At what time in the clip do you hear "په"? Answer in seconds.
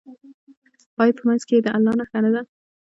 1.17-1.21